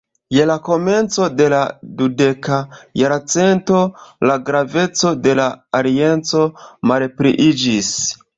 Je 0.35 0.45
la 0.51 0.53
komenco 0.67 1.25
de 1.41 1.49
la 1.53 1.59
dudeka 1.99 2.57
jarcento 3.01 3.83
la 4.31 4.39
graveco 4.49 5.13
de 5.27 5.37
la 5.43 5.47
alianco 5.83 6.49
malpliiĝis. 6.95 7.95